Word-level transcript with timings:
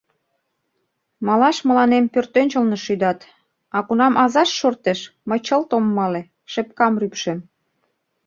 Малаш 1.27 1.57
мыланем 1.67 2.05
пӧртӧнчылнӧ 2.13 2.77
шӱдат, 2.85 3.19
а 3.75 3.79
кунам 3.87 4.13
азашт 4.23 4.53
шортеш, 4.59 4.99
мый 5.27 5.39
чылт 5.47 5.69
ом 5.77 5.85
мале, 5.97 6.21
шепкам 6.51 6.93
рӱпшем. 7.01 7.39